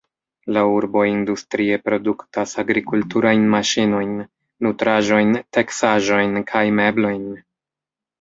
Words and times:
La 0.55 0.61
urbo 0.75 1.01
industrie 1.07 1.75
produktas 1.89 2.53
agrikulturajn 2.63 3.45
maŝinojn, 3.55 4.15
nutraĵojn, 4.69 5.37
teksaĵojn 5.59 6.41
kaj 6.53 6.63
meblojn. 6.81 7.29